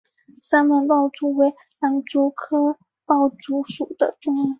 [0.41, 4.49] 三门豹蛛为狼蛛科豹蛛属的动物。